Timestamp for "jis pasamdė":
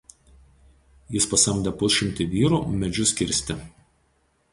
1.15-1.73